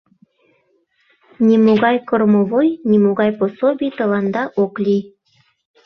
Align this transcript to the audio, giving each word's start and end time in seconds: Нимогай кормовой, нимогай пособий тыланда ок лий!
Нимогай 1.47 1.97
кормовой, 2.09 2.67
нимогай 2.89 3.31
пособий 3.39 3.91
тыланда 3.97 4.43
ок 4.63 4.73
лий! 4.83 5.03